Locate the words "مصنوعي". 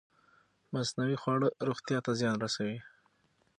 0.73-1.17